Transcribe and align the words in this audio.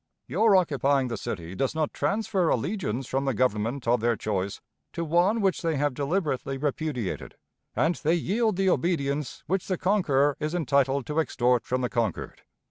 Your 0.25 0.55
occupying 0.55 1.09
the 1.09 1.15
city 1.15 1.53
does 1.53 1.75
not 1.75 1.93
transfer 1.93 2.49
allegiance 2.49 3.05
from 3.05 3.25
the 3.25 3.35
government 3.35 3.87
of 3.87 3.99
their 3.99 4.15
choice 4.15 4.59
to 4.93 5.05
one 5.05 5.41
which 5.41 5.61
they 5.61 5.75
have 5.75 5.93
deliberately 5.93 6.57
repudiated, 6.57 7.35
and 7.75 7.93
they 7.93 8.15
yield 8.15 8.55
the 8.55 8.71
obedience 8.71 9.43
which 9.45 9.67
the 9.67 9.77
conqueror 9.77 10.37
is 10.39 10.55
entitled 10.55 11.05
to 11.05 11.19
extort 11.19 11.67
from 11.67 11.81
the 11.81 11.89
conquered. 11.89 12.41